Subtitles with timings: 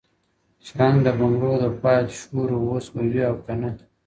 [0.65, 3.69] شرنګ د بنګړو د پایل شور وو اوس به وي او کنه